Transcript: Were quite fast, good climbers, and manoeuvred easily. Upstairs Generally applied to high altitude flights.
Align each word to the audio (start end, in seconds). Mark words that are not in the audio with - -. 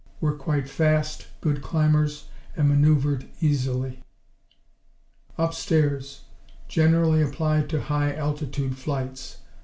Were 0.19 0.33
quite 0.33 0.67
fast, 0.67 1.27
good 1.41 1.61
climbers, 1.61 2.25
and 2.57 2.67
manoeuvred 2.67 3.29
easily. 3.39 4.01
Upstairs 5.37 6.21
Generally 6.67 7.21
applied 7.21 7.69
to 7.69 7.81
high 7.81 8.15
altitude 8.15 8.75
flights. 8.77 9.37